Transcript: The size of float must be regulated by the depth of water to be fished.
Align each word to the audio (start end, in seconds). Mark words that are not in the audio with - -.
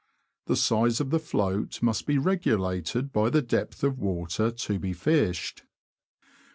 The 0.47 0.55
size 0.55 0.99
of 0.99 1.11
float 1.23 1.83
must 1.83 2.07
be 2.07 2.17
regulated 2.17 3.13
by 3.13 3.29
the 3.29 3.43
depth 3.43 3.83
of 3.83 3.99
water 3.99 4.49
to 4.49 4.79
be 4.79 4.93
fished. 4.93 5.61